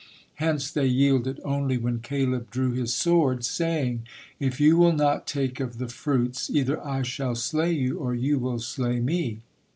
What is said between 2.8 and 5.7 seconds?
sword, saying: "If you will not take